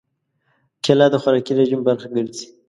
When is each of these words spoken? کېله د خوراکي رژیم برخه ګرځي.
کېله 0.83 1.07
د 1.11 1.15
خوراکي 1.21 1.53
رژیم 1.59 1.81
برخه 1.87 2.07
ګرځي. 2.15 2.45